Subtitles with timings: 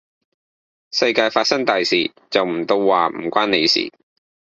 [0.89, 3.91] 世界發生大事，就唔到話唔關你事